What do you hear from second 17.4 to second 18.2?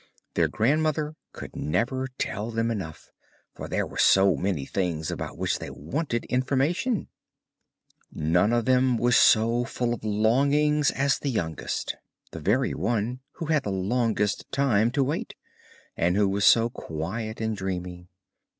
dreamy.